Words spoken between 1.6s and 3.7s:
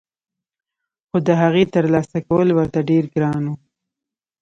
ترلاسه کول ورته ډېر ګران وو